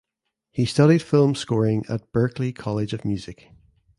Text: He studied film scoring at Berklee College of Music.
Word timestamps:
He 0.49 0.65
studied 0.65 1.03
film 1.03 1.35
scoring 1.35 1.85
at 1.87 2.11
Berklee 2.11 2.55
College 2.55 2.91
of 2.93 3.05
Music. 3.05 3.51